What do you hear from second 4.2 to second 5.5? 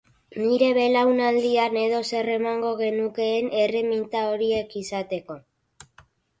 horiek izateko.